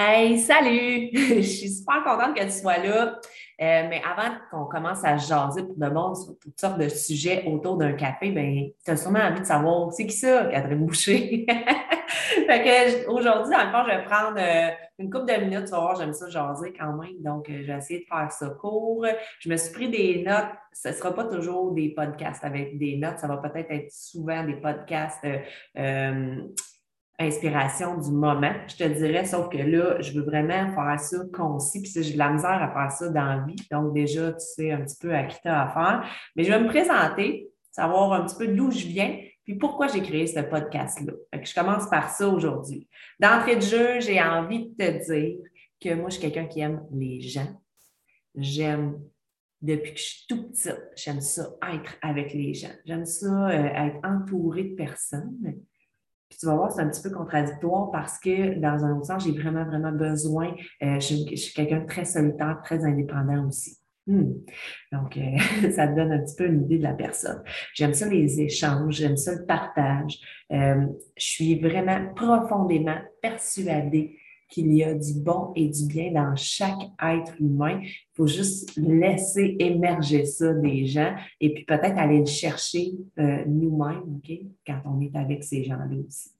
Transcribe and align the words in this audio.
Hey, 0.00 0.38
salut! 0.38 1.10
Je 1.12 1.40
suis 1.40 1.70
super 1.70 2.04
contente 2.04 2.36
que 2.36 2.44
tu 2.44 2.52
sois 2.52 2.78
là. 2.78 3.18
Euh, 3.60 3.88
mais 3.88 4.00
avant 4.08 4.32
qu'on 4.48 4.66
commence 4.66 5.02
à 5.02 5.16
jaser 5.16 5.64
pour 5.64 5.74
de 5.74 5.88
bon 5.88 6.14
sur 6.14 6.38
toutes 6.38 6.60
sortes 6.60 6.78
de 6.78 6.88
sujets 6.88 7.42
autour 7.48 7.76
d'un 7.76 7.94
café, 7.94 8.30
ben, 8.30 8.68
tu 8.84 8.90
as 8.92 8.96
sûrement 8.96 9.18
envie 9.18 9.40
de 9.40 9.44
savoir 9.44 9.92
c'est 9.92 10.06
qui 10.06 10.14
ça, 10.14 10.44
Catherine 10.52 10.86
Boucher? 10.86 11.46
fait 12.46 12.46
que 12.46 13.08
aujourd'hui, 13.08 13.52
dans 13.52 13.64
le 13.64 13.72
fond, 13.72 13.90
je 13.90 13.96
vais 13.96 14.04
prendre 14.04 14.36
euh, 14.38 14.70
une 15.00 15.10
couple 15.10 15.34
de 15.34 15.44
minutes, 15.44 15.64
tu 15.64 15.72
vas 15.72 15.80
voir, 15.80 15.96
j'aime 15.96 16.12
ça 16.12 16.30
jaser 16.30 16.72
quand 16.78 16.92
même. 16.92 17.20
Donc, 17.20 17.50
euh, 17.50 17.62
je 17.62 17.72
vais 17.72 17.78
essayer 17.78 17.98
de 17.98 18.06
faire 18.06 18.30
ça 18.30 18.50
court. 18.50 19.04
Je 19.40 19.48
me 19.48 19.56
suis 19.56 19.72
pris 19.72 19.88
des 19.88 20.22
notes. 20.24 20.54
Ce 20.72 20.90
ne 20.90 20.92
sera 20.92 21.12
pas 21.12 21.24
toujours 21.24 21.72
des 21.72 21.88
podcasts 21.88 22.44
avec 22.44 22.78
des 22.78 22.98
notes, 22.98 23.18
ça 23.18 23.26
va 23.26 23.38
peut-être 23.38 23.72
être 23.72 23.90
souvent 23.90 24.44
des 24.44 24.54
podcasts 24.54 25.26
inspiration 27.18 27.98
du 27.98 28.10
moment, 28.10 28.52
je 28.68 28.76
te 28.76 28.84
dirais, 28.84 29.24
sauf 29.24 29.48
que 29.48 29.58
là, 29.58 30.00
je 30.00 30.12
veux 30.12 30.24
vraiment 30.24 30.72
faire 30.72 31.00
ça 31.00 31.18
concis, 31.34 31.82
puis 31.82 31.90
j'ai 31.94 32.12
de 32.12 32.18
la 32.18 32.30
misère 32.30 32.62
à 32.62 32.72
faire 32.72 32.90
ça 32.92 33.08
dans 33.08 33.24
la 33.24 33.44
vie. 33.44 33.56
Donc, 33.70 33.92
déjà, 33.92 34.32
tu 34.32 34.38
sais 34.40 34.70
un 34.70 34.82
petit 34.82 34.96
peu 35.00 35.14
à 35.14 35.24
qui 35.24 35.36
tu 35.40 35.48
as 35.48 35.62
affaire. 35.62 36.08
Mais 36.36 36.44
je 36.44 36.52
vais 36.52 36.60
me 36.60 36.68
présenter, 36.68 37.48
savoir 37.72 38.12
un 38.12 38.24
petit 38.24 38.36
peu 38.36 38.48
d'où 38.48 38.70
je 38.70 38.86
viens, 38.86 39.18
puis 39.44 39.56
pourquoi 39.56 39.88
j'ai 39.88 40.02
créé 40.02 40.26
ce 40.26 40.40
podcast-là. 40.40 41.12
je 41.42 41.54
commence 41.54 41.88
par 41.88 42.10
ça 42.10 42.28
aujourd'hui. 42.28 42.88
D'entrée 43.18 43.56
de 43.56 43.62
jeu, 43.62 44.00
j'ai 44.00 44.20
envie 44.22 44.68
de 44.68 44.74
te 44.74 45.12
dire 45.12 45.38
que 45.80 45.94
moi, 45.94 46.10
je 46.10 46.18
suis 46.18 46.22
quelqu'un 46.22 46.46
qui 46.46 46.60
aime 46.60 46.82
les 46.92 47.20
gens. 47.20 47.48
J'aime 48.36 49.00
depuis 49.60 49.92
que 49.92 49.98
je 49.98 50.04
suis 50.04 50.26
tout 50.28 50.48
petite, 50.48 50.80
j'aime 50.94 51.20
ça 51.20 51.50
être 51.72 51.96
avec 52.00 52.32
les 52.32 52.54
gens. 52.54 52.70
J'aime 52.84 53.04
ça 53.04 53.48
euh, 53.48 53.86
être 53.86 53.98
entourée 54.04 54.64
de 54.64 54.74
personnes. 54.74 55.54
Puis 56.28 56.38
tu 56.38 56.46
vas 56.46 56.56
voir, 56.56 56.70
c'est 56.70 56.82
un 56.82 56.88
petit 56.88 57.02
peu 57.02 57.10
contradictoire 57.10 57.90
parce 57.90 58.18
que 58.18 58.58
dans 58.58 58.84
un 58.84 58.96
autre 58.96 59.06
sens, 59.06 59.24
j'ai 59.24 59.32
vraiment, 59.32 59.64
vraiment 59.64 59.92
besoin. 59.92 60.54
Euh, 60.82 61.00
je, 61.00 61.36
suis 61.36 61.54
quelqu'un 61.54 61.80
de 61.80 61.86
très 61.86 62.04
solitaire, 62.04 62.60
très 62.62 62.84
indépendant 62.84 63.46
aussi. 63.46 63.78
Hmm. 64.06 64.32
Donc, 64.92 65.16
euh, 65.16 65.70
ça 65.70 65.86
te 65.86 65.94
donne 65.94 66.12
un 66.12 66.20
petit 66.20 66.36
peu 66.36 66.46
une 66.46 66.62
idée 66.64 66.78
de 66.78 66.82
la 66.82 66.94
personne. 66.94 67.42
J'aime 67.74 67.94
ça 67.94 68.08
les 68.08 68.40
échanges, 68.40 68.94
j'aime 68.94 69.16
ça 69.16 69.34
le 69.34 69.44
partage. 69.46 70.18
Euh, 70.52 70.86
je 71.16 71.24
suis 71.24 71.58
vraiment 71.58 72.12
profondément 72.14 72.98
persuadée 73.22 74.18
qu'il 74.48 74.72
y 74.72 74.82
a 74.82 74.94
du 74.94 75.14
bon 75.14 75.52
et 75.54 75.68
du 75.68 75.86
bien 75.86 76.12
dans 76.12 76.34
chaque 76.36 76.80
être 77.02 77.34
humain. 77.40 77.80
Il 77.82 77.90
faut 78.14 78.26
juste 78.26 78.76
laisser 78.76 79.56
émerger 79.58 80.24
ça 80.24 80.52
des 80.54 80.86
gens 80.86 81.14
et 81.40 81.52
puis 81.52 81.64
peut-être 81.64 81.98
aller 81.98 82.20
le 82.20 82.26
chercher 82.26 82.92
euh, 83.18 83.44
nous-mêmes, 83.46 84.16
OK, 84.16 84.32
quand 84.66 84.80
on 84.86 85.00
est 85.00 85.14
avec 85.14 85.44
ces 85.44 85.64
gens-là 85.64 85.96
aussi. 86.06 86.30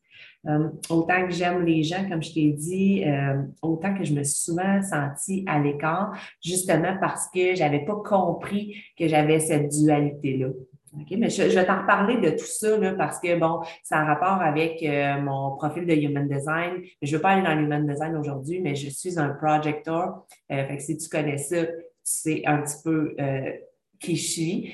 Euh, 0.47 0.69
autant 0.89 1.27
que 1.27 1.33
j'aime 1.33 1.65
les 1.65 1.83
gens, 1.83 2.09
comme 2.09 2.23
je 2.23 2.33
t'ai 2.33 2.53
dit, 2.53 3.05
euh, 3.05 3.43
autant 3.61 3.95
que 3.95 4.05
je 4.05 4.15
me 4.15 4.23
suis 4.23 4.41
souvent 4.41 4.81
sentie 4.83 5.45
à 5.47 5.59
l'écart, 5.59 6.17
justement 6.43 6.97
parce 7.01 7.29
que 7.29 7.55
je 7.55 7.61
n'avais 7.61 7.85
pas 7.85 7.97
compris 7.97 8.77
que 8.97 9.09
j'avais 9.09 9.41
cette 9.41 9.69
dualité-là. 9.69 10.49
OK, 10.95 11.11
mais 11.19 11.29
je, 11.29 11.43
vais 11.43 11.67
t'en 11.67 11.83
reparler 11.83 12.17
de 12.19 12.31
tout 12.31 12.47
ça 12.47 12.77
là, 12.79 12.95
parce 12.95 13.19
que, 13.19 13.39
bon, 13.39 13.61
ça 13.83 13.99
a 13.99 14.05
rapport 14.05 14.43
avec 14.43 14.83
euh, 14.83 15.21
mon 15.21 15.57
profil 15.57 15.87
de 15.87 15.95
Human 15.95 16.27
Design. 16.29 16.83
Je 17.03 17.11
ne 17.11 17.17
veux 17.17 17.23
pas 17.23 17.31
aller 17.31 17.43
dans 17.43 17.55
l'Human 17.55 17.87
Design 17.87 18.17
aujourd'hui, 18.17 18.61
mais 18.61 18.75
je 18.75 18.89
suis 18.89 19.19
un 19.19 19.31
projector. 19.31 20.27
Euh, 20.51 20.67
fait 20.67 20.77
que 20.77 20.83
si 20.83 20.97
tu 20.97 21.09
connais 21.09 21.39
ça, 21.39 21.67
sais 22.03 22.43
un 22.47 22.63
petit 22.63 22.83
peu 22.83 23.15
euh, 23.21 23.53
qui 24.01 24.17
je 24.17 24.31
suis. 24.31 24.73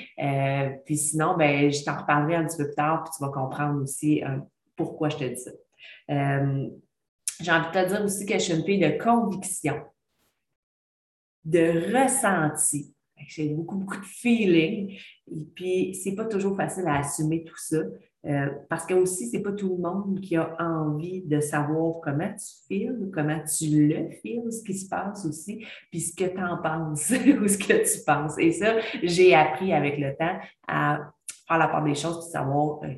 puis 0.84 0.96
sinon, 0.96 1.36
ben, 1.36 1.72
je 1.72 1.82
t'en 1.82 1.96
reparlerai 1.96 2.36
un 2.36 2.44
petit 2.44 2.58
peu 2.58 2.66
plus 2.66 2.74
tard, 2.74 3.04
puis 3.04 3.12
tu 3.16 3.24
vas 3.24 3.32
comprendre 3.32 3.82
aussi 3.82 4.22
pourquoi 4.76 5.08
je 5.08 5.16
te 5.16 5.24
dis 5.24 5.40
ça. 5.40 5.50
J'ai 7.40 7.50
envie 7.50 7.66
de 7.66 7.72
te 7.72 7.88
dire 7.88 8.04
aussi 8.04 8.26
que 8.26 8.34
je 8.34 8.38
suis 8.38 8.54
une 8.54 8.64
fille 8.64 8.78
de 8.78 9.02
conviction, 9.02 9.82
de 11.44 11.92
ressenti 11.96 12.94
j'ai 13.26 13.48
beaucoup, 13.48 13.76
beaucoup 13.76 13.96
de 13.96 14.04
feeling. 14.04 14.96
Et 15.30 15.44
puis, 15.54 15.94
c'est 15.94 16.14
pas 16.14 16.25
toujours 16.25 16.56
facile 16.56 16.84
à 16.86 16.98
assumer 16.98 17.44
tout 17.44 17.56
ça. 17.56 17.78
Euh, 18.26 18.48
parce 18.70 18.86
que 18.86 18.94
aussi, 18.94 19.28
c'est 19.28 19.42
pas 19.42 19.52
tout 19.52 19.76
le 19.76 19.82
monde 19.82 20.19
qui 20.20 20.36
a 20.36 20.56
envie 20.58 21.22
de 21.22 21.41
savoir 21.41 22.00
comment 22.03 22.32
tu 22.32 22.66
files, 22.66 23.10
comment 23.12 23.38
tu 23.41 23.66
le 23.66 24.10
files, 24.22 24.50
ce 24.50 24.62
qui 24.62 24.74
se 24.74 24.88
passe 24.88 25.26
aussi, 25.26 25.62
puis 25.91 26.00
ce 26.00 26.14
que 26.16 26.24
tu 26.24 26.42
en 26.42 26.56
penses 26.56 27.10
ou 27.42 27.47
ce 27.47 27.58
que 27.58 27.84
tu 27.84 28.04
penses. 28.04 28.38
Et 28.38 28.53
ça, 28.53 28.76
j'ai 29.03 29.34
appris 29.34 29.74
avec 29.74 29.98
le 29.98 30.16
temps 30.16 30.38
à 30.66 31.12
faire 31.47 31.58
la 31.58 31.69
part 31.69 31.84
des 31.84 31.94
choses, 31.94 32.20
puis 32.20 32.30
savoir 32.30 32.82
euh, 32.84 32.94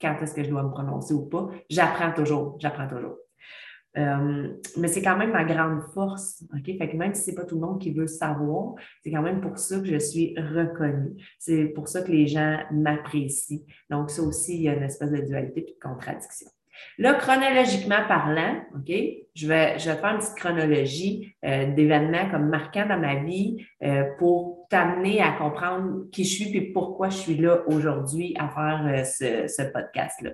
quand 0.00 0.16
est-ce 0.20 0.34
que 0.34 0.44
je 0.44 0.50
dois 0.50 0.64
me 0.64 0.70
prononcer 0.70 1.14
ou 1.14 1.26
pas. 1.26 1.48
J'apprends 1.70 2.12
toujours, 2.12 2.56
j'apprends 2.58 2.88
toujours. 2.88 3.16
Euh, 3.96 4.48
mais 4.76 4.88
c'est 4.88 5.02
quand 5.02 5.16
même 5.16 5.32
ma 5.32 5.44
grande 5.44 5.82
force. 5.92 6.44
OK? 6.54 6.64
Fait 6.64 6.90
que 6.90 6.96
même 6.96 7.14
si 7.14 7.22
ce 7.22 7.30
n'est 7.30 7.36
pas 7.36 7.44
tout 7.44 7.56
le 7.56 7.66
monde 7.66 7.80
qui 7.80 7.92
veut 7.92 8.06
savoir, 8.06 8.74
c'est 9.02 9.10
quand 9.10 9.22
même 9.22 9.40
pour 9.40 9.58
ça 9.58 9.80
que 9.80 9.86
je 9.86 9.98
suis 9.98 10.34
reconnue. 10.38 11.16
C'est 11.38 11.66
pour 11.66 11.88
ça 11.88 12.02
que 12.02 12.10
les 12.10 12.26
gens 12.26 12.58
m'apprécient. 12.70 13.60
Donc, 13.88 14.10
ça 14.10 14.22
aussi, 14.22 14.56
il 14.56 14.62
y 14.62 14.68
a 14.68 14.74
une 14.74 14.82
espèce 14.82 15.10
de 15.10 15.20
dualité 15.20 15.60
et 15.60 15.72
de 15.72 15.78
contradiction. 15.80 16.48
Là, 16.98 17.14
chronologiquement 17.14 18.04
parlant, 18.08 18.62
OK, 18.74 18.92
je 19.34 19.48
vais, 19.48 19.78
je 19.78 19.90
vais 19.90 19.96
faire 19.96 20.12
une 20.12 20.18
petite 20.18 20.36
chronologie 20.36 21.34
euh, 21.44 21.72
d'événements 21.74 22.30
comme 22.30 22.48
marquants 22.48 22.86
dans 22.86 22.98
ma 22.98 23.16
vie 23.16 23.64
euh, 23.82 24.04
pour 24.18 24.66
t'amener 24.68 25.20
à 25.20 25.32
comprendre 25.32 26.10
qui 26.10 26.24
je 26.24 26.34
suis 26.34 26.56
et 26.56 26.72
pourquoi 26.72 27.08
je 27.08 27.16
suis 27.16 27.36
là 27.36 27.62
aujourd'hui 27.66 28.34
à 28.38 28.48
faire 28.48 29.06
ce, 29.06 29.48
ce 29.48 29.62
podcast-là. 29.62 30.30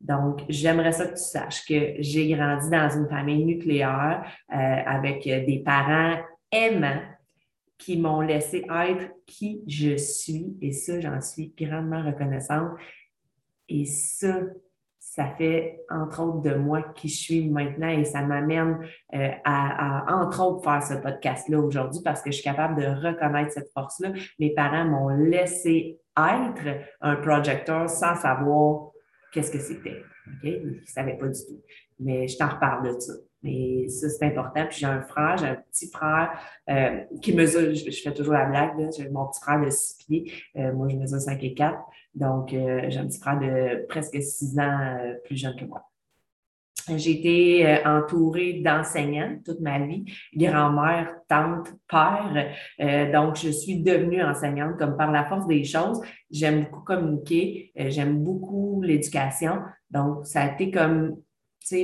Donc, 0.00 0.42
j'aimerais 0.48 0.92
ça 0.92 1.06
que 1.06 1.14
tu 1.14 1.24
saches 1.24 1.64
que 1.66 1.94
j'ai 1.98 2.28
grandi 2.30 2.70
dans 2.70 2.88
une 2.90 3.08
famille 3.08 3.44
nucléaire 3.44 4.24
euh, 4.52 4.56
avec 4.56 5.24
des 5.24 5.62
parents 5.64 6.16
aimants 6.52 7.02
qui 7.78 7.96
m'ont 7.96 8.20
laissé 8.20 8.64
être 8.68 9.12
qui 9.26 9.62
je 9.66 9.96
suis 9.96 10.56
et 10.60 10.72
ça, 10.72 11.00
j'en 11.00 11.20
suis 11.20 11.54
grandement 11.56 12.04
reconnaissante. 12.04 12.72
Et 13.68 13.84
ça, 13.84 14.40
ça 15.10 15.26
fait 15.36 15.80
entre 15.88 16.22
autres 16.22 16.42
de 16.42 16.54
moi 16.54 16.82
qui 16.94 17.08
je 17.08 17.16
suis 17.16 17.48
maintenant 17.48 17.88
et 17.88 18.04
ça 18.04 18.20
m'amène 18.20 18.78
euh, 19.14 19.30
à, 19.42 20.04
entre 20.22 20.44
autres, 20.44 20.62
faire 20.62 20.82
ce 20.82 20.94
podcast-là 20.94 21.58
aujourd'hui 21.58 22.00
parce 22.04 22.20
que 22.20 22.30
je 22.30 22.36
suis 22.36 22.44
capable 22.44 22.80
de 22.80 22.86
reconnaître 22.86 23.52
cette 23.52 23.72
force-là. 23.72 24.12
Mes 24.38 24.50
parents 24.50 24.84
m'ont 24.84 25.08
laissé 25.08 25.98
être 26.16 26.84
un 27.00 27.16
projecteur 27.16 27.88
sans 27.88 28.16
savoir 28.16 28.90
qu'est-ce 29.32 29.50
que 29.50 29.58
c'était. 29.58 30.02
Je 30.42 30.50
ne 30.50 30.74
savais 30.84 31.16
pas 31.16 31.28
du 31.28 31.40
tout. 31.40 31.62
Mais 31.98 32.28
je 32.28 32.36
t'en 32.36 32.48
reparle 32.48 32.94
de 32.94 33.00
ça. 33.00 33.14
Mais 33.42 33.88
ça, 33.88 34.08
c'est 34.08 34.24
important. 34.26 34.66
Puis 34.68 34.78
j'ai 34.80 34.86
un 34.86 35.02
frère, 35.02 35.36
j'ai 35.38 35.46
un 35.46 35.54
petit 35.70 35.88
frère 35.90 36.38
euh, 36.68 37.00
qui 37.22 37.32
mesure, 37.32 37.74
je, 37.74 37.90
fais 37.90 38.12
toujours 38.12 38.34
la 38.34 38.46
blague, 38.46 38.90
j'ai 38.96 39.08
mon 39.10 39.26
petit 39.26 39.40
frère 39.40 39.64
de 39.64 39.70
6 39.70 39.96
pieds. 39.98 40.32
Euh, 40.56 40.72
moi, 40.72 40.88
je 40.88 40.96
mesure 40.96 41.20
5 41.20 41.42
et 41.44 41.54
4. 41.54 41.78
Donc, 42.14 42.52
euh, 42.52 42.86
j'ai 42.88 42.98
un 42.98 43.06
petit 43.06 43.20
frère 43.20 43.38
de 43.38 43.86
presque 43.86 44.20
6 44.20 44.58
ans 44.58 44.98
plus 45.24 45.36
jeune 45.36 45.56
que 45.56 45.64
moi. 45.64 45.88
J'ai 46.96 47.18
été 47.18 47.66
euh, 47.66 47.76
entourée 47.84 48.60
d'enseignants 48.64 49.38
toute 49.44 49.60
ma 49.60 49.78
vie, 49.80 50.04
grand-mère, 50.34 51.16
tante, 51.28 51.68
père. 51.88 52.52
Euh, 52.80 53.12
donc, 53.12 53.36
je 53.36 53.50
suis 53.50 53.82
devenue 53.82 54.22
enseignante 54.22 54.78
comme 54.78 54.96
par 54.96 55.10
la 55.10 55.24
force 55.24 55.46
des 55.46 55.64
choses. 55.64 56.00
J'aime 56.30 56.64
beaucoup 56.64 56.82
communiquer, 56.82 57.72
euh, 57.78 57.90
j'aime 57.90 58.22
beaucoup 58.22 58.80
l'éducation. 58.82 59.58
Donc, 59.90 60.26
ça 60.26 60.42
a 60.42 60.52
été 60.52 60.70
comme, 60.70 61.16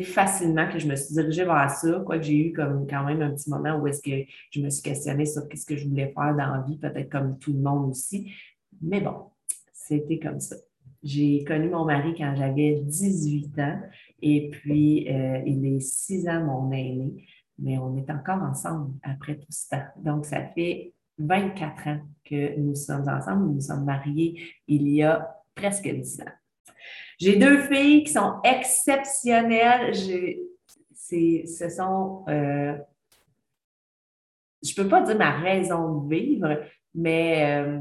facilement 0.02 0.68
que 0.68 0.78
je 0.78 0.86
me 0.86 0.96
suis 0.96 1.14
dirigée 1.14 1.44
vers 1.44 1.70
ça, 1.70 2.02
quoique 2.04 2.24
j'ai 2.24 2.48
eu 2.48 2.52
comme 2.52 2.86
quand 2.86 3.04
même 3.04 3.22
un 3.22 3.30
petit 3.30 3.50
moment 3.50 3.76
où 3.76 3.86
est-ce 3.86 4.02
que 4.02 4.30
je 4.50 4.60
me 4.60 4.70
suis 4.70 4.82
questionnée 4.82 5.26
sur 5.26 5.48
qu'est-ce 5.48 5.66
que 5.66 5.76
je 5.76 5.88
voulais 5.88 6.12
faire 6.12 6.34
dans 6.34 6.54
la 6.54 6.64
vie, 6.66 6.78
peut-être 6.78 7.10
comme 7.10 7.38
tout 7.38 7.52
le 7.52 7.60
monde 7.60 7.90
aussi. 7.90 8.32
Mais 8.80 9.00
bon, 9.00 9.30
c'était 9.72 10.18
comme 10.18 10.40
ça. 10.40 10.56
J'ai 11.02 11.44
connu 11.44 11.68
mon 11.68 11.84
mari 11.84 12.14
quand 12.16 12.34
j'avais 12.34 12.80
18 12.80 13.58
ans 13.58 13.80
et 14.22 14.48
puis 14.50 15.06
euh, 15.10 15.42
il 15.44 15.66
est 15.66 15.80
6 15.80 16.28
ans 16.28 16.44
mon 16.44 16.72
aîné, 16.72 17.26
mais 17.58 17.78
on 17.78 17.96
est 17.96 18.10
encore 18.10 18.42
ensemble 18.42 18.94
après 19.02 19.36
tout 19.36 19.50
ce 19.50 19.68
temps. 19.68 19.84
Donc, 19.96 20.24
ça 20.24 20.40
fait 20.54 20.94
24 21.18 21.88
ans 21.88 22.00
que 22.24 22.58
nous 22.58 22.74
sommes 22.74 23.08
ensemble. 23.08 23.52
Nous 23.52 23.60
sommes 23.60 23.84
mariés 23.84 24.40
il 24.66 24.88
y 24.88 25.02
a 25.02 25.36
presque 25.54 25.88
10 25.88 26.22
ans. 26.22 26.32
J'ai 27.24 27.36
deux 27.36 27.62
filles 27.62 28.04
qui 28.04 28.12
sont 28.12 28.34
exceptionnelles. 28.44 29.94
ce 29.94 31.68
sont, 31.74 32.22
euh, 32.28 32.76
je 34.62 34.70
ne 34.70 34.82
peux 34.82 34.88
pas 34.90 35.00
dire 35.00 35.16
ma 35.16 35.38
raison 35.38 36.02
de 36.02 36.14
vivre, 36.14 36.60
mais 36.94 37.62
euh, 37.62 37.80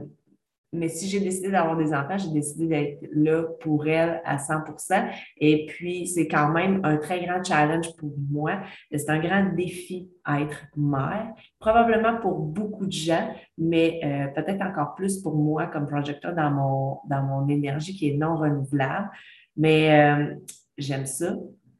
mais 0.73 0.89
si 0.89 1.07
j'ai 1.07 1.19
décidé 1.19 1.51
d'avoir 1.51 1.77
des 1.77 1.93
enfants, 1.93 2.17
j'ai 2.17 2.31
décidé 2.31 2.67
d'être 2.67 3.07
là 3.13 3.43
pour 3.61 3.87
elles 3.87 4.21
à 4.25 4.37
100% 4.37 5.07
Et 5.37 5.67
puis, 5.67 6.07
c'est 6.07 6.27
quand 6.27 6.49
même 6.49 6.81
un 6.83 6.97
très 6.97 7.23
grand 7.23 7.43
challenge 7.43 7.95
pour 7.97 8.13
moi. 8.29 8.59
C'est 8.91 9.09
un 9.09 9.19
grand 9.19 9.53
défi 9.55 10.09
à 10.25 10.41
être 10.41 10.65
mère, 10.75 11.27
probablement 11.59 12.19
pour 12.19 12.39
beaucoup 12.39 12.87
de 12.87 12.91
gens, 12.91 13.33
mais 13.57 13.99
euh, 14.03 14.27
peut-être 14.33 14.61
encore 14.61 14.95
plus 14.95 15.21
pour 15.21 15.35
moi 15.35 15.67
comme 15.67 15.87
projecteur 15.87 16.33
dans 16.33 16.49
mon, 16.49 16.97
dans 17.07 17.23
mon 17.23 17.47
énergie 17.47 17.95
qui 17.95 18.09
est 18.09 18.17
non 18.17 18.35
renouvelable. 18.35 19.09
Mais 19.55 20.01
euh, 20.01 20.35
j'aime 20.77 21.05
ça. 21.05 21.35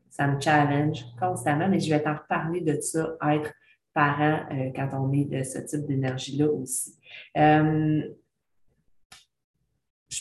ça 0.10 0.28
me 0.28 0.40
challenge 0.40 1.04
constamment, 1.20 1.68
mais 1.68 1.80
je 1.80 1.90
vais 1.90 2.02
t'en 2.02 2.16
reparler 2.16 2.62
de 2.62 2.80
ça, 2.80 3.16
être 3.32 3.52
parent 3.94 4.40
euh, 4.52 4.72
quand 4.76 4.90
on 4.94 5.12
est 5.14 5.26
de 5.26 5.44
ce 5.44 5.60
type 5.60 5.86
d'énergie-là 5.88 6.48
aussi. 6.52 6.98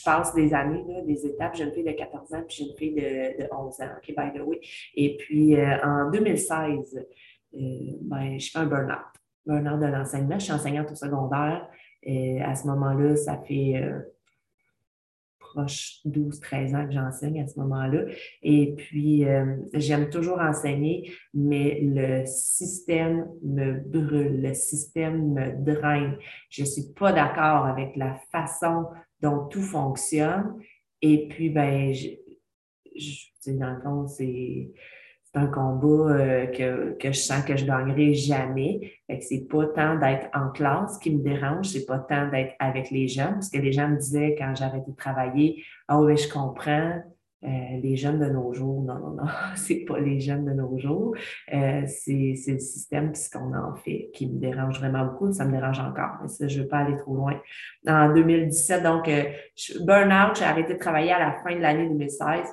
Euh, 0.07 0.11
passe 0.11 0.33
des 0.33 0.53
années, 0.53 0.83
des 1.05 1.25
étapes. 1.25 1.55
J'ai 1.55 1.63
une 1.65 1.71
fille 1.71 1.83
de 1.83 1.91
14 1.91 2.33
ans, 2.33 2.43
puis 2.47 2.57
j'ai 2.57 2.63
une 2.65 2.77
fille 2.77 2.95
de, 2.95 3.47
11 3.55 3.81
ans, 3.81 3.89
OK. 3.97 4.15
Et 4.95 5.17
puis, 5.17 5.55
euh, 5.55 5.77
en 5.83 6.09
2016, 6.11 7.05
ben, 7.53 8.39
je 8.39 8.49
fais 8.51 8.59
un 8.59 8.65
burn-out. 8.65 8.97
Burn-out 9.45 9.79
de 9.79 9.85
l'enseignement. 9.87 10.39
Je 10.39 10.45
suis 10.45 10.53
enseignante 10.53 10.91
au 10.91 10.95
secondaire. 10.95 11.67
Et 12.01 12.41
à 12.41 12.55
ce 12.55 12.67
moment-là, 12.67 13.15
ça 13.15 13.37
fait 13.37 13.81
proche 15.53 15.99
12-13 16.05 16.75
ans 16.75 16.87
que 16.87 16.93
j'enseigne 16.93 17.41
à 17.41 17.47
ce 17.47 17.59
moment-là. 17.59 18.05
Et 18.41 18.73
puis, 18.75 19.25
euh, 19.25 19.55
j'aime 19.73 20.09
toujours 20.09 20.39
enseigner, 20.39 21.11
mais 21.33 21.79
le 21.81 22.25
système 22.25 23.27
me 23.43 23.79
brûle, 23.79 24.41
le 24.41 24.53
système 24.53 25.33
me 25.33 25.63
draine. 25.63 26.17
Je 26.49 26.63
ne 26.63 26.67
suis 26.67 26.93
pas 26.95 27.13
d'accord 27.13 27.65
avec 27.65 27.95
la 27.95 28.15
façon 28.31 28.85
dont 29.21 29.47
tout 29.47 29.61
fonctionne. 29.61 30.55
Et 31.01 31.27
puis, 31.27 31.49
ben, 31.49 31.93
je, 31.93 32.09
je, 32.95 33.51
dans 33.51 33.75
le 33.75 33.81
fond, 33.81 34.07
c'est 34.07 34.71
un 35.35 35.47
combat 35.47 36.13
euh, 36.13 36.45
que, 36.47 36.95
que, 36.99 37.11
je 37.11 37.19
sens 37.19 37.43
que 37.43 37.57
je 37.57 37.65
gagnerai 37.65 38.13
jamais. 38.13 38.91
Fait 39.07 39.17
que 39.17 39.23
c'est 39.23 39.47
pas 39.49 39.65
tant 39.67 39.95
d'être 39.97 40.27
en 40.33 40.49
classe 40.49 40.97
qui 40.99 41.15
me 41.15 41.23
dérange, 41.23 41.69
c'est 41.69 41.85
pas 41.85 41.99
tant 41.99 42.29
d'être 42.29 42.53
avec 42.59 42.91
les 42.91 43.07
jeunes, 43.07 43.33
parce 43.33 43.49
que 43.49 43.57
les 43.57 43.71
gens 43.71 43.89
me 43.89 43.97
disaient 43.97 44.35
quand 44.37 44.53
j'arrêtais 44.55 44.91
de 44.91 44.95
travailler, 44.95 45.63
ah 45.87 45.99
oui, 45.99 46.17
je 46.17 46.31
comprends, 46.31 47.01
euh, 47.43 47.47
les 47.81 47.97
jeunes 47.97 48.19
de 48.19 48.27
nos 48.27 48.53
jours, 48.53 48.83
non, 48.83 48.99
non, 48.99 49.09
non, 49.15 49.25
c'est 49.55 49.83
pas 49.85 49.99
les 49.99 50.19
jeunes 50.19 50.45
de 50.45 50.51
nos 50.51 50.77
jours, 50.77 51.15
euh, 51.53 51.81
c'est 51.87 52.35
le 52.47 52.59
système, 52.59 53.13
ce 53.15 53.29
qu'on 53.29 53.53
en 53.53 53.75
fait, 53.75 54.11
qui 54.13 54.29
me 54.29 54.39
dérange 54.39 54.79
vraiment 54.79 55.05
beaucoup, 55.05 55.33
ça 55.33 55.45
me 55.45 55.51
dérange 55.51 55.79
encore, 55.79 56.19
mais 56.21 56.27
ça, 56.29 56.47
je 56.47 56.61
veux 56.61 56.67
pas 56.67 56.79
aller 56.79 56.95
trop 56.95 57.15
loin. 57.15 57.41
En 57.87 58.13
2017, 58.13 58.83
donc, 58.83 59.09
euh, 59.09 59.23
burn-out, 59.81 60.37
j'ai 60.37 60.45
arrêté 60.45 60.75
de 60.75 60.79
travailler 60.79 61.11
à 61.11 61.19
la 61.19 61.33
fin 61.43 61.55
de 61.55 61.59
l'année 61.59 61.89
2016 61.89 62.47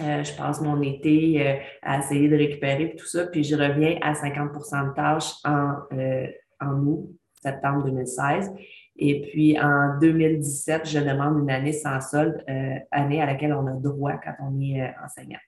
euh, 0.00 0.24
je 0.24 0.36
passe 0.36 0.60
mon 0.60 0.80
été 0.82 1.46
euh, 1.46 1.54
à 1.82 1.98
essayer 1.98 2.28
de 2.28 2.36
récupérer 2.36 2.96
tout 2.96 3.06
ça, 3.06 3.26
puis 3.26 3.44
je 3.44 3.54
reviens 3.54 3.96
à 4.02 4.12
50% 4.12 4.90
de 4.90 4.94
tâches 4.94 5.32
en, 5.44 5.74
euh, 5.92 6.26
en 6.60 6.74
août, 6.86 7.10
septembre 7.40 7.84
2016. 7.84 8.52
Et 8.96 9.22
puis 9.22 9.58
en 9.58 9.98
2017, 10.00 10.88
je 10.88 10.98
demande 11.00 11.40
une 11.40 11.50
année 11.50 11.72
sans 11.72 12.00
solde, 12.00 12.44
année 12.92 13.20
à 13.20 13.26
laquelle 13.26 13.52
on 13.52 13.66
a 13.66 13.72
droit 13.72 14.12
quand 14.22 14.34
on 14.40 14.60
est 14.60 14.94
enseignant. 15.04 15.40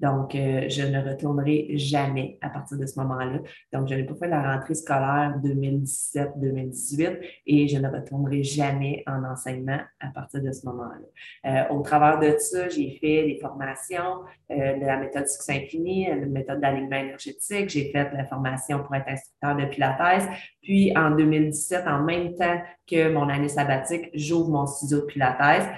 Donc, 0.00 0.34
euh, 0.34 0.68
je 0.68 0.82
ne 0.82 1.00
retournerai 1.00 1.76
jamais 1.76 2.38
à 2.40 2.48
partir 2.48 2.78
de 2.78 2.86
ce 2.86 2.98
moment-là. 3.00 3.38
Donc, 3.72 3.88
je 3.88 3.94
n'ai 3.94 4.04
pas 4.04 4.14
fait 4.14 4.28
la 4.28 4.54
rentrée 4.54 4.74
scolaire 4.74 5.38
2017-2018 5.42 7.18
et 7.46 7.68
je 7.68 7.78
ne 7.78 7.88
retournerai 7.88 8.42
jamais 8.42 9.04
en 9.06 9.24
enseignement 9.24 9.78
à 10.00 10.08
partir 10.08 10.42
de 10.42 10.50
ce 10.50 10.66
moment-là. 10.66 11.70
Euh, 11.70 11.74
au 11.74 11.80
travers 11.82 12.18
de 12.18 12.36
ça, 12.38 12.68
j'ai 12.68 12.98
fait 13.00 13.24
des 13.24 13.38
formations 13.40 14.22
euh, 14.50 14.78
de 14.78 14.84
la 14.84 14.96
méthode 14.96 15.28
succès 15.28 15.62
infini, 15.62 16.08
la 16.08 16.26
méthode 16.26 16.60
d'alignement 16.60 16.96
énergétique. 16.96 17.68
J'ai 17.68 17.90
fait 17.92 18.12
la 18.12 18.24
formation 18.24 18.82
pour 18.82 18.94
être 18.96 19.08
instructeur 19.08 19.56
de 19.56 19.64
Pilates. 19.66 20.28
Puis, 20.60 20.92
en 20.96 21.12
2017, 21.12 21.86
en 21.86 22.02
même 22.02 22.34
temps 22.34 22.60
que 22.90 23.12
mon 23.12 23.28
année 23.28 23.48
sabbatique, 23.48 24.10
j'ouvre 24.12 24.50
mon 24.50 24.66
studio 24.66 25.00
de 25.00 25.06
Pilates. 25.06 25.70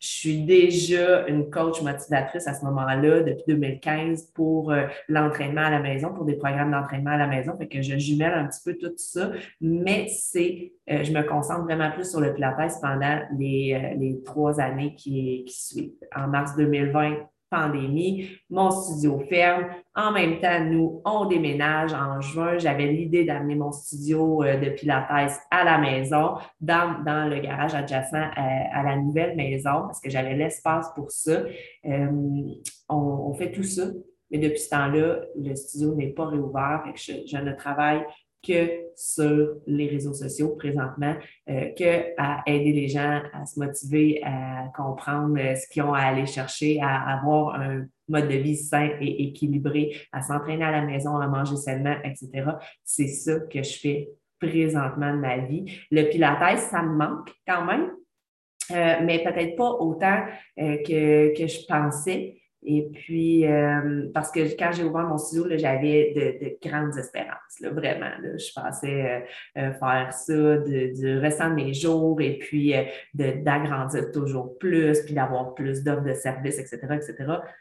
Je 0.00 0.06
suis 0.08 0.42
déjà 0.44 1.26
une 1.26 1.50
coach 1.50 1.82
motivatrice 1.82 2.46
à 2.46 2.54
ce 2.54 2.64
moment-là 2.64 3.22
depuis 3.22 3.44
2015 3.48 4.30
pour 4.34 4.70
euh, 4.70 4.86
l'entraînement 5.08 5.62
à 5.62 5.70
la 5.70 5.80
maison, 5.80 6.14
pour 6.14 6.24
des 6.24 6.36
programmes 6.36 6.70
d'entraînement 6.70 7.10
à 7.10 7.16
la 7.16 7.26
maison. 7.26 7.56
Fait 7.56 7.66
que 7.66 7.82
je 7.82 7.98
jumelle 7.98 8.32
un 8.32 8.46
petit 8.46 8.60
peu 8.64 8.74
tout 8.74 8.92
ça, 8.96 9.32
mais 9.60 10.06
c'est, 10.08 10.72
euh, 10.90 11.02
je 11.02 11.12
me 11.12 11.22
concentre 11.22 11.64
vraiment 11.64 11.90
plus 11.90 12.08
sur 12.08 12.20
le 12.20 12.32
Pilates 12.32 12.74
pendant 12.80 13.20
les, 13.36 13.74
euh, 13.74 13.96
les 13.98 14.22
trois 14.22 14.60
années 14.60 14.94
qui, 14.94 15.44
qui 15.44 15.60
suivent. 15.60 15.92
En 16.14 16.28
mars 16.28 16.54
2020, 16.56 17.16
pandémie, 17.50 18.28
mon 18.50 18.70
studio 18.70 19.20
ferme. 19.28 19.66
En 19.94 20.12
même 20.12 20.40
temps, 20.40 20.64
nous, 20.64 21.02
on 21.04 21.26
déménage 21.26 21.92
en 21.92 22.20
juin. 22.20 22.58
J'avais 22.58 22.86
l'idée 22.86 23.24
d'amener 23.24 23.54
mon 23.54 23.72
studio 23.72 24.42
euh, 24.42 24.56
de 24.58 24.70
Pilates 24.70 25.06
à 25.50 25.64
la 25.64 25.78
maison, 25.78 26.36
dans, 26.60 27.02
dans 27.04 27.28
le 27.28 27.40
garage 27.40 27.74
adjacent 27.74 28.14
à, 28.14 28.82
la 28.82 28.96
nouvelle 28.96 29.36
maison, 29.36 29.82
parce 29.86 30.00
que 30.00 30.10
j'avais 30.10 30.34
l'espace 30.34 30.88
pour 30.94 31.10
ça. 31.10 31.42
Euh, 31.86 32.06
on, 32.88 33.34
fait 33.34 33.50
tout 33.52 33.62
ça. 33.62 33.84
Mais 34.30 34.38
depuis 34.38 34.58
ce 34.58 34.70
temps-là, 34.70 35.20
le 35.36 35.54
studio 35.54 35.94
n'est 35.94 36.12
pas 36.12 36.26
réouvert. 36.26 36.84
je, 36.94 37.12
je 37.26 37.36
ne 37.38 37.52
travaille 37.52 38.04
que 38.46 38.88
sur 38.96 39.56
les 39.66 39.88
réseaux 39.88 40.12
sociaux 40.12 40.56
présentement, 40.56 41.14
euh, 41.48 41.70
que 41.76 42.14
à 42.16 42.42
aider 42.46 42.72
les 42.72 42.88
gens 42.88 43.20
à 43.32 43.46
se 43.46 43.58
motiver, 43.58 44.20
à 44.24 44.70
comprendre 44.76 45.38
euh, 45.38 45.54
ce 45.54 45.66
qu'ils 45.68 45.82
ont 45.82 45.94
à 45.94 46.00
aller 46.00 46.26
chercher, 46.26 46.80
à 46.80 47.18
avoir 47.18 47.54
un 47.60 47.86
mode 48.08 48.28
de 48.28 48.36
vie 48.36 48.56
sain 48.56 48.90
et 49.00 49.24
équilibré, 49.24 49.96
à 50.12 50.22
s'entraîner 50.22 50.64
à 50.64 50.70
la 50.70 50.82
maison, 50.82 51.16
à 51.16 51.26
manger 51.26 51.56
sainement, 51.56 51.96
etc. 52.04 52.50
C'est 52.84 53.08
ça 53.08 53.40
que 53.40 53.62
je 53.62 53.78
fais 53.78 54.08
présentement 54.40 55.12
de 55.12 55.18
ma 55.18 55.38
vie. 55.38 55.64
Le 55.90 56.08
pilates, 56.08 56.58
ça 56.58 56.82
me 56.82 56.94
manque 56.94 57.32
quand 57.46 57.64
même, 57.64 57.90
euh, 58.70 59.04
mais 59.04 59.22
peut-être 59.24 59.56
pas 59.56 59.70
autant 59.70 60.24
que, 60.56 61.36
que 61.36 61.46
je 61.46 61.66
pensais. 61.66 62.40
Et 62.64 62.90
puis, 62.92 63.46
euh, 63.46 64.08
parce 64.12 64.32
que 64.32 64.40
quand 64.58 64.72
j'ai 64.72 64.82
ouvert 64.82 65.06
mon 65.06 65.16
studio, 65.16 65.46
j'avais 65.56 66.12
de, 66.14 66.68
grandes 66.68 66.96
espérances, 66.98 67.60
vraiment. 67.60 68.10
je 68.22 68.52
pensais 68.52 69.24
euh, 69.56 69.60
euh, 69.62 69.72
faire 69.74 70.12
ça 70.12 70.58
du 70.58 71.18
restant 71.18 71.50
de 71.50 71.54
mes 71.54 71.72
jours 71.72 72.20
et 72.20 72.36
puis 72.38 72.74
d'agrandir 73.14 74.10
toujours 74.10 74.58
plus, 74.58 75.00
puis 75.04 75.14
d'avoir 75.14 75.54
plus 75.54 75.84
d'offres 75.84 76.02
de 76.02 76.14
services, 76.14 76.58
etc., 76.58 76.78
etc., 76.94 77.14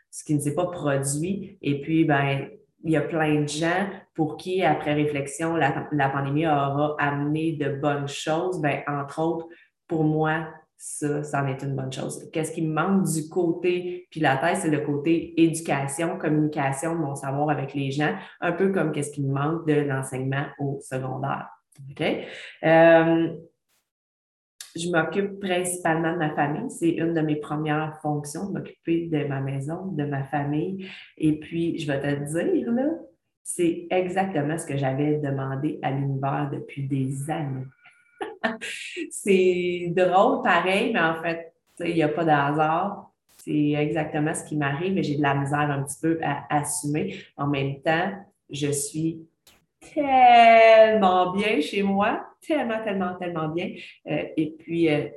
ce 0.10 0.24
qui 0.24 0.34
ne 0.34 0.40
s'est 0.40 0.56
pas 0.56 0.66
produit. 0.66 1.58
Et 1.62 1.80
puis, 1.82 2.04
ben, 2.04 2.48
il 2.84 2.92
y 2.92 2.98
a 2.98 3.02
plein 3.02 3.42
de 3.42 3.48
gens 3.48 3.88
pour 4.16 4.36
qui, 4.38 4.64
après 4.64 4.94
réflexion, 4.94 5.56
la, 5.56 5.88
la 5.92 6.10
pandémie 6.10 6.48
aura 6.48 6.96
amené 6.98 7.54
de 7.54 7.70
bonnes 7.70 8.08
choses. 8.08 8.60
Ben, 8.62 8.82
entre 8.88 9.22
autres, 9.22 9.48
pour 9.88 10.04
moi, 10.04 10.48
ça, 10.78 11.24
ça 11.24 11.44
en 11.44 11.48
est 11.48 11.62
une 11.64 11.76
bonne 11.76 11.92
chose. 11.92 12.30
Qu'est-ce 12.32 12.52
qui 12.52 12.62
me 12.62 12.74
manque 12.74 13.06
du 13.06 13.28
côté 13.30 14.08
Pilates, 14.12 14.58
c'est 14.58 14.70
le 14.70 14.82
côté 14.82 15.34
éducation, 15.42 16.18
communication 16.18 16.96
mon 16.96 17.16
savoir 17.16 17.50
avec 17.50 17.74
les 17.74 17.92
gens, 17.92 18.16
un 18.42 18.52
peu 18.52 18.72
comme 18.72 18.92
qu'est-ce 18.92 19.12
qui 19.12 19.24
me 19.24 19.34
manque 19.34 19.68
de 19.68 19.74
l'enseignement 19.74 20.46
au 20.60 20.80
secondaire. 20.82 21.50
OK? 21.92 22.04
Euh, 22.64 23.34
je 24.76 24.90
m'occupe 24.92 25.40
principalement 25.40 26.14
de 26.14 26.20
ma 26.20 26.36
famille. 26.36 26.70
C'est 26.70 26.92
une 26.92 27.14
de 27.14 27.22
mes 27.22 27.38
premières 27.38 28.00
fonctions, 28.02 28.52
m'occuper 28.52 29.08
de 29.08 29.26
ma 29.26 29.42
maison, 29.42 29.88
de 29.88 30.04
ma 30.04 30.24
famille. 30.24 30.88
Et 31.18 31.40
puis, 31.40 31.80
je 31.80 31.92
vais 31.92 32.00
te 32.00 32.32
dire, 32.32 32.72
là, 32.72 32.90
c'est 33.44 33.88
exactement 33.90 34.58
ce 34.58 34.66
que 34.66 34.78
j'avais 34.78 35.18
demandé 35.18 35.80
à 35.82 35.92
l'univers 35.92 36.50
depuis 36.52 36.88
des 36.88 37.30
années. 37.32 37.66
c'est 39.10 39.94
drôle 39.96 40.44
pareil, 40.44 40.92
mais 40.94 41.00
en 41.00 41.22
fait, 41.22 41.54
il 41.80 41.96
n'y 41.96 42.04
a 42.04 42.10
pas 42.10 42.24
de 42.24 42.30
hasard. 42.30 43.12
C'est 43.38 43.72
exactement 43.72 44.34
ce 44.34 44.44
qui 44.44 44.58
m'arrive, 44.58 44.94
mais 44.94 45.04
j'ai 45.04 45.18
de 45.18 45.22
la 45.22 45.36
misère 45.36 45.60
un 45.60 45.84
petit 45.84 46.00
peu 46.02 46.20
à 46.22 46.46
assumer. 46.50 47.16
En 47.38 47.48
même 47.48 47.82
temps, 47.82 48.12
je 48.50 48.72
suis 48.72 49.26
tellement 49.94 51.32
bien 51.34 51.62
chez 51.62 51.84
moi, 51.84 52.26
tellement, 52.46 52.84
tellement, 52.84 53.16
tellement 53.16 53.48
bien. 53.50 53.72
Euh, 54.08 54.24
et 54.36 54.56
puis, 54.58 54.90
euh, 54.90 55.08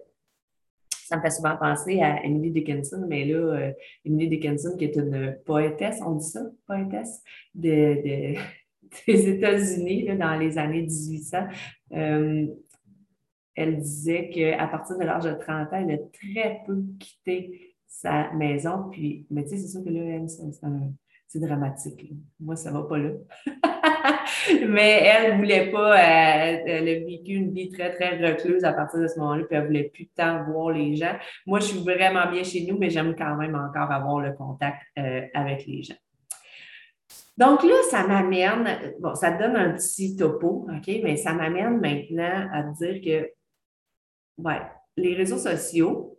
ça 0.90 1.16
me 1.16 1.22
fait 1.22 1.30
souvent 1.30 1.56
penser 1.56 2.00
à 2.00 2.24
Emily 2.24 2.52
Dickinson, 2.52 3.04
mais 3.08 3.24
là, 3.24 3.38
euh, 3.38 3.72
Emily 4.04 4.28
Dickinson, 4.28 4.76
qui 4.78 4.84
est 4.84 4.96
une 4.96 5.36
poétesse, 5.44 6.00
on 6.06 6.14
dit 6.14 6.28
ça, 6.28 6.42
poétesse 6.66 7.22
de, 7.52 8.34
des 9.06 9.28
États-Unis 9.28 10.16
dans 10.16 10.36
les 10.36 10.56
années 10.56 10.82
1800 10.82 11.48
elle 13.54 13.78
disait 13.78 14.30
qu'à 14.30 14.66
partir 14.66 14.98
de 14.98 15.04
l'âge 15.04 15.24
de 15.24 15.32
30 15.32 15.72
ans, 15.72 15.86
elle 15.88 15.94
a 15.94 15.98
très 15.98 16.62
peu 16.66 16.82
quitté 16.98 17.76
sa 17.86 18.32
maison. 18.32 18.88
Puis, 18.90 19.26
mais 19.30 19.44
tu 19.44 19.50
sais, 19.50 19.56
c'est 19.58 19.68
sûr 19.68 19.84
que 19.84 19.90
là, 19.90 20.24
c'est 21.26 21.40
dramatique. 21.40 22.12
Moi, 22.38 22.56
ça 22.56 22.70
ne 22.70 22.78
va 22.78 22.84
pas 22.84 22.98
là. 22.98 23.10
mais 24.68 25.02
elle 25.04 25.32
ne 25.32 25.36
voulait 25.36 25.70
pas, 25.70 25.92
euh, 25.92 26.62
elle 26.66 26.88
a 26.88 27.04
vécu 27.04 27.32
une 27.32 27.52
vie 27.52 27.70
très, 27.70 27.92
très 27.94 28.16
recluse 28.18 28.64
à 28.64 28.72
partir 28.72 29.00
de 29.00 29.06
ce 29.06 29.18
moment-là, 29.18 29.44
puis 29.44 29.56
elle 29.56 29.62
ne 29.62 29.66
voulait 29.66 29.90
plus 29.92 30.08
tant 30.08 30.44
voir 30.44 30.70
les 30.70 30.96
gens. 30.96 31.14
Moi, 31.46 31.60
je 31.60 31.66
suis 31.66 31.80
vraiment 31.80 32.30
bien 32.30 32.42
chez 32.42 32.66
nous, 32.66 32.78
mais 32.78 32.90
j'aime 32.90 33.14
quand 33.16 33.36
même 33.36 33.54
encore 33.54 33.90
avoir 33.90 34.20
le 34.20 34.32
contact 34.32 34.82
euh, 34.98 35.22
avec 35.34 35.66
les 35.66 35.82
gens. 35.82 35.94
Donc 37.36 37.62
là, 37.62 37.74
ça 37.90 38.06
m'amène, 38.06 38.94
bon, 39.00 39.14
ça 39.14 39.30
donne 39.30 39.56
un 39.56 39.70
petit 39.70 40.16
topo, 40.16 40.66
OK, 40.68 41.00
mais 41.02 41.16
ça 41.16 41.32
m'amène 41.32 41.80
maintenant 41.80 42.48
à 42.52 42.62
dire 42.64 43.00
que 43.02 43.30
les 44.96 45.14
réseaux 45.14 45.38
sociaux 45.38 46.18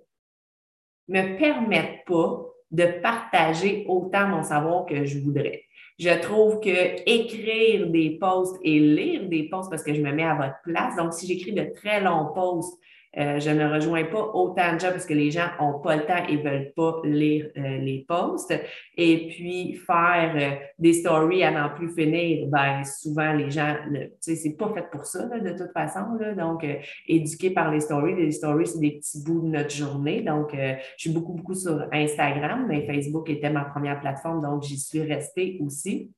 ne 1.07 1.21
me 1.21 1.37
permettent 1.37 2.05
pas 2.05 2.45
de 2.71 2.85
partager 3.01 3.85
autant 3.87 4.27
mon 4.27 4.43
savoir 4.43 4.85
que 4.85 5.03
je 5.03 5.19
voudrais. 5.19 5.63
Je 5.99 6.19
trouve 6.21 6.59
que 6.61 7.09
écrire 7.09 7.87
des 7.87 8.17
posts 8.19 8.57
et 8.63 8.79
lire 8.79 9.27
des 9.27 9.49
posts 9.49 9.69
parce 9.69 9.83
que 9.83 9.93
je 9.93 10.01
me 10.01 10.11
mets 10.11 10.23
à 10.23 10.35
votre 10.35 10.61
place. 10.63 10.95
Donc, 10.95 11.13
si 11.13 11.27
j'écris 11.27 11.53
de 11.53 11.71
très 11.75 12.01
longs 12.01 12.31
posts, 12.33 12.79
euh, 13.17 13.39
je 13.39 13.49
ne 13.49 13.67
rejoins 13.67 14.05
pas 14.05 14.23
autant 14.33 14.73
de 14.73 14.79
gens 14.79 14.91
parce 14.91 15.05
que 15.05 15.13
les 15.13 15.31
gens 15.31 15.47
n'ont 15.59 15.79
pas 15.79 15.97
le 15.97 16.05
temps 16.05 16.25
et 16.29 16.37
ne 16.37 16.43
veulent 16.43 16.71
pas 16.73 17.01
lire 17.03 17.49
euh, 17.57 17.77
les 17.79 18.05
posts. 18.07 18.53
Et 18.95 19.27
puis, 19.27 19.75
faire 19.75 20.33
euh, 20.35 20.65
des 20.79 20.93
stories 20.93 21.43
à 21.43 21.51
n'en 21.51 21.75
plus 21.75 21.93
finir, 21.93 22.47
ben, 22.47 22.83
souvent, 22.85 23.33
les 23.33 23.51
gens, 23.51 23.75
tu 23.91 23.99
sais, 24.21 24.35
c'est 24.35 24.55
pas 24.55 24.73
fait 24.73 24.89
pour 24.89 25.05
ça, 25.05 25.25
de 25.25 25.49
toute 25.51 25.73
façon. 25.73 26.13
Là. 26.19 26.33
Donc, 26.33 26.65
éduquer 27.07 27.49
par 27.49 27.69
les 27.69 27.81
stories. 27.81 28.15
Les 28.15 28.31
stories, 28.31 28.67
c'est 28.67 28.79
des 28.79 28.91
petits 28.91 29.21
bouts 29.23 29.41
de 29.41 29.47
notre 29.47 29.71
journée. 29.71 30.21
Donc, 30.21 30.51
je 30.53 30.77
suis 30.97 31.09
beaucoup, 31.09 31.33
beaucoup 31.33 31.55
sur 31.55 31.85
Instagram, 31.91 32.65
mais 32.67 32.85
Facebook 32.85 33.29
était 33.29 33.49
ma 33.49 33.65
première 33.65 33.99
plateforme, 33.99 34.41
donc 34.41 34.63
j'y 34.63 34.77
suis 34.77 35.01
restée 35.01 35.59
aussi. 35.61 36.11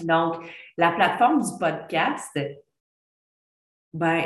Donc, 0.00 0.36
la 0.76 0.92
plateforme 0.92 1.40
du 1.40 1.58
podcast, 1.58 2.38
ben, 3.94 4.24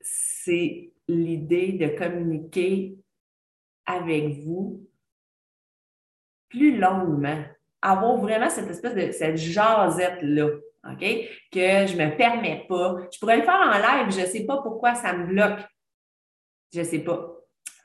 c'est 0.00 0.92
l'idée 1.10 1.72
de 1.72 1.88
communiquer 1.88 2.96
avec 3.86 4.28
vous 4.44 4.86
plus 6.48 6.78
longuement, 6.78 7.42
avoir 7.80 8.16
vraiment 8.16 8.50
cette 8.50 8.68
espèce 8.68 8.94
de 8.94 9.12
cette 9.12 9.36
jasette-là, 9.36 10.48
OK? 10.84 11.00
Que 11.52 11.86
je 11.86 11.96
ne 11.96 12.06
me 12.06 12.16
permets 12.16 12.66
pas. 12.68 12.96
Je 13.12 13.18
pourrais 13.18 13.36
le 13.36 13.44
faire 13.44 13.54
en 13.54 13.78
live, 13.78 14.12
je 14.12 14.20
ne 14.20 14.26
sais 14.26 14.44
pas 14.44 14.60
pourquoi 14.62 14.94
ça 14.94 15.12
me 15.12 15.26
bloque. 15.26 15.60
Je 16.72 16.80
ne 16.80 16.84
sais 16.84 17.00
pas. 17.00 17.36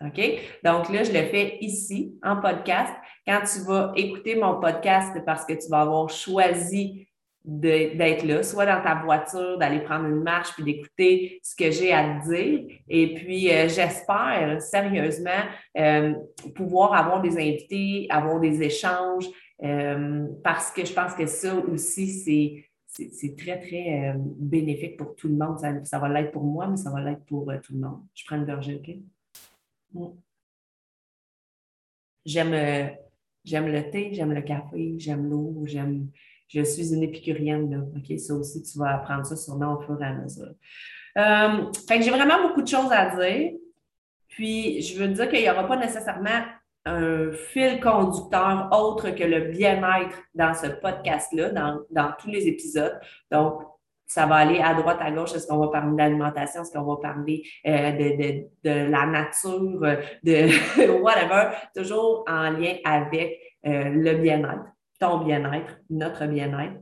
OK? 0.02 0.22
Donc 0.64 0.90
là, 0.90 1.04
je 1.04 1.12
le 1.12 1.26
fais 1.28 1.58
ici, 1.62 2.18
en 2.24 2.42
podcast. 2.42 2.94
Quand 3.26 3.42
tu 3.42 3.60
vas 3.66 3.92
écouter 3.96 4.36
mon 4.36 4.60
podcast 4.60 5.16
parce 5.26 5.46
que 5.46 5.54
tu 5.54 5.70
vas 5.70 5.82
avoir 5.82 6.10
choisi 6.10 7.08
d'être 7.46 8.26
là, 8.26 8.42
soit 8.42 8.66
dans 8.66 8.82
ta 8.82 8.96
voiture, 8.96 9.58
d'aller 9.58 9.80
prendre 9.82 10.06
une 10.06 10.24
marche 10.24 10.54
puis 10.56 10.64
d'écouter 10.64 11.40
ce 11.44 11.56
que 11.56 11.70
j'ai 11.70 11.94
à 11.94 12.20
te 12.20 12.30
dire. 12.30 12.68
Et 12.90 13.14
puis, 13.14 13.52
euh, 13.52 13.68
j'espère 13.68 14.60
sérieusement 14.62 15.32
euh, 15.78 16.14
pouvoir 16.56 16.94
avoir 16.94 17.22
des 17.22 17.38
invités, 17.38 18.08
avoir 18.10 18.40
des 18.40 18.64
échanges, 18.64 19.26
euh, 19.64 20.26
parce 20.44 20.72
que 20.72 20.84
je 20.84 20.94
pense 20.94 21.14
que 21.14 21.26
ça 21.28 21.56
aussi, 21.56 22.08
c'est 22.08 22.66
c'est 23.12 23.36
très, 23.36 23.60
très 23.60 24.16
bénéfique 24.18 24.96
pour 24.96 25.18
tout 25.18 25.28
le 25.28 25.36
monde. 25.36 25.60
Ça, 25.60 25.84
ça 25.84 26.00
va 26.00 26.08
l'être 26.08 26.32
pour 26.32 26.46
moi, 26.46 26.66
mais 26.66 26.78
ça 26.78 26.90
va 26.92 27.02
l'être 27.02 27.26
pour 27.26 27.52
tout 27.62 27.74
le 27.74 27.80
monde. 27.80 28.00
Je 28.14 28.24
prends 28.26 28.38
une 28.38 28.46
gorgée, 28.46 28.76
OK? 28.76 28.96
Mm. 29.94 30.16
J'aime 32.24 32.96
j'aime 33.44 33.68
le 33.68 33.92
thé, 33.92 34.14
j'aime 34.14 34.32
le 34.32 34.42
café, 34.42 34.96
j'aime 34.98 35.30
l'eau, 35.30 35.64
j'aime 35.66 36.08
je 36.48 36.62
suis 36.64 36.94
une 36.94 37.04
épicurienne, 37.04 37.72
là. 37.72 37.78
OK? 37.96 38.20
Ça 38.20 38.34
aussi, 38.34 38.62
tu 38.64 38.78
vas 38.78 38.96
apprendre 38.96 39.26
ça 39.26 39.36
sûrement 39.36 39.76
au 39.76 39.82
fur 39.82 40.02
et 40.02 40.06
à 40.06 40.14
mesure. 40.14 40.54
Euh, 41.18 41.72
fait 41.88 41.98
que 41.98 42.04
j'ai 42.04 42.12
vraiment 42.12 42.48
beaucoup 42.48 42.62
de 42.62 42.68
choses 42.68 42.92
à 42.92 43.16
dire. 43.16 43.54
Puis, 44.28 44.82
je 44.82 45.00
veux 45.00 45.08
dire 45.08 45.30
qu'il 45.30 45.42
n'y 45.42 45.50
aura 45.50 45.66
pas 45.66 45.78
nécessairement 45.78 46.44
un 46.86 47.32
fil 47.32 47.80
conducteur 47.80 48.70
autre 48.72 49.10
que 49.12 49.24
le 49.24 49.46
bien-être 49.52 50.22
dans 50.36 50.54
ce 50.54 50.68
podcast-là, 50.68 51.50
dans, 51.50 52.12
tous 52.20 52.28
les 52.28 52.48
épisodes. 52.48 53.00
Donc, 53.32 53.64
ça 54.06 54.28
va 54.28 54.36
aller 54.36 54.60
à 54.60 54.76
droite, 54.76 55.00
à 55.00 55.10
gauche. 55.10 55.34
Est-ce 55.34 55.48
qu'on 55.48 55.58
va 55.58 55.70
parler 55.70 55.96
d'alimentation? 55.96 56.62
Est-ce 56.62 56.72
qu'on 56.72 56.84
va 56.84 56.98
parler 56.98 57.42
euh, 57.66 57.92
de, 57.92 58.46
de, 58.64 58.92
la 58.92 59.08
nature, 59.08 59.82
de 60.22 61.02
whatever? 61.02 61.56
Toujours 61.76 62.24
en 62.28 62.52
lien 62.52 62.76
avec 62.84 63.40
euh, 63.66 63.90
le 63.90 64.14
bien-être 64.18 64.75
ton 65.00 65.24
bien-être, 65.24 65.80
notre 65.90 66.26
bien-être, 66.26 66.80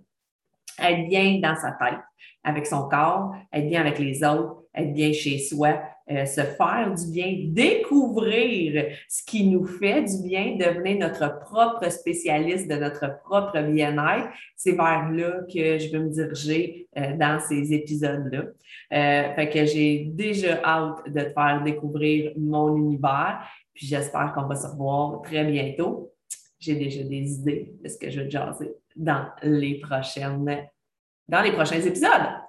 être 0.79 1.07
bien 1.07 1.39
dans 1.41 1.55
sa 1.55 1.71
tête, 1.71 1.99
avec 2.43 2.65
son 2.65 2.87
corps, 2.89 3.35
être 3.53 3.67
bien 3.67 3.81
avec 3.81 3.99
les 3.99 4.23
autres, 4.23 4.63
être 4.75 4.93
bien 4.93 5.11
chez 5.13 5.39
soi, 5.39 5.81
euh, 6.11 6.25
se 6.25 6.41
faire 6.41 6.93
du 6.93 7.11
bien, 7.11 7.33
découvrir 7.45 8.87
ce 9.07 9.23
qui 9.23 9.47
nous 9.47 9.65
fait 9.65 10.03
du 10.03 10.27
bien, 10.27 10.57
devenir 10.57 10.97
notre 10.99 11.39
propre 11.39 11.89
spécialiste 11.89 12.69
de 12.69 12.75
notre 12.75 13.21
propre 13.23 13.61
bien-être. 13.61 14.27
C'est 14.55 14.73
vers 14.73 15.09
là 15.11 15.41
que 15.47 15.77
je 15.79 15.91
veux 15.91 16.03
me 16.03 16.09
diriger 16.09 16.87
euh, 16.97 17.15
dans 17.15 17.39
ces 17.39 17.73
épisodes-là. 17.73 18.41
Euh, 18.93 19.35
fait 19.35 19.49
que 19.49 19.65
j'ai 19.65 20.09
déjà 20.11 20.59
hâte 20.65 21.07
de 21.07 21.21
te 21.21 21.31
faire 21.31 21.61
découvrir 21.63 22.33
mon 22.35 22.75
univers, 22.75 23.39
puis 23.73 23.87
j'espère 23.87 24.33
qu'on 24.33 24.47
va 24.47 24.55
se 24.55 24.67
revoir 24.67 25.21
très 25.21 25.45
bientôt 25.45 26.12
j'ai 26.63 26.75
déjà 26.75 27.03
des 27.03 27.33
idées 27.33 27.75
de 27.83 27.89
ce 27.89 27.97
que 27.97 28.09
je 28.09 28.21
vais 28.21 28.29
jaser 28.29 28.73
dans 28.95 29.27
les 29.41 29.79
prochaines, 29.79 30.69
dans 31.27 31.41
les 31.41 31.51
prochains 31.51 31.81
épisodes. 31.81 32.42